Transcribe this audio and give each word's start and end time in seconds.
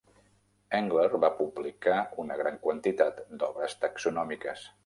Engler 0.77 1.19
va 1.25 1.29
publicar 1.41 1.99
una 2.25 2.39
gran 2.41 2.59
quantitat 2.67 3.23
d'obres 3.45 3.81
taxonòmiques. 3.85 4.69